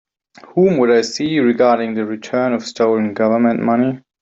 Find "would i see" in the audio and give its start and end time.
0.79-1.37